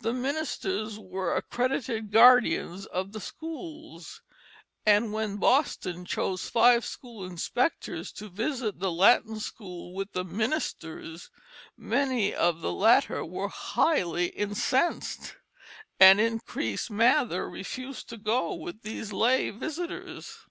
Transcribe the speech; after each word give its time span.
The 0.00 0.12
ministers 0.12 0.98
were 0.98 1.34
accredited 1.34 2.10
guardians 2.12 2.84
of 2.84 3.12
the 3.12 3.18
schools; 3.22 4.20
and 4.84 5.10
when 5.10 5.38
Boston 5.38 6.04
chose 6.04 6.50
five 6.50 6.84
school 6.84 7.24
inspectors 7.24 8.12
to 8.12 8.28
visit 8.28 8.78
the 8.78 8.92
Latin 8.92 9.40
School 9.40 9.94
with 9.94 10.12
the 10.12 10.22
ministers, 10.22 11.30
many 11.78 12.34
of 12.34 12.60
the 12.60 12.74
latter 12.74 13.24
were 13.24 13.48
highly 13.48 14.26
incensed, 14.26 15.36
and 15.98 16.20
Increase 16.20 16.90
Mather 16.90 17.48
refused 17.48 18.10
to 18.10 18.18
go 18.18 18.52
with 18.54 18.82
these 18.82 19.14
lay 19.14 19.48
visitors. 19.48 20.44